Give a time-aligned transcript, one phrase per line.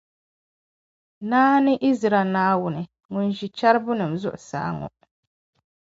[1.29, 4.87] Naa ni Izraɛl Naawuni, ŋun ʒi Chɛrubinima zuɣusaa ŋɔ.